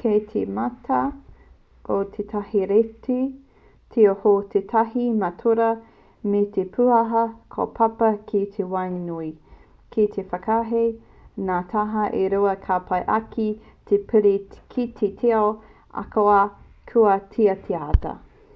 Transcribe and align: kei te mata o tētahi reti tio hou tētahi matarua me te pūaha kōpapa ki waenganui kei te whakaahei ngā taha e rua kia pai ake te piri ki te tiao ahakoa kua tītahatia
kei 0.00 0.16
te 0.30 0.40
mata 0.56 0.96
o 1.94 1.94
tētahi 2.16 2.60
reti 2.72 3.14
tio 3.94 4.12
hou 4.24 4.34
tētahi 4.54 5.06
matarua 5.22 5.68
me 6.34 6.42
te 6.56 6.64
pūaha 6.74 7.22
kōpapa 7.56 8.10
ki 8.32 8.42
waenganui 8.74 9.30
kei 9.96 10.06
te 10.18 10.26
whakaahei 10.34 10.92
ngā 11.48 11.58
taha 11.72 12.04
e 12.20 12.22
rua 12.36 12.54
kia 12.68 12.80
pai 12.92 13.00
ake 13.16 13.48
te 13.92 14.02
piri 14.12 14.34
ki 14.76 14.86
te 15.00 15.10
tiao 15.24 15.48
ahakoa 15.54 16.46
kua 16.94 17.18
tītahatia 17.38 18.14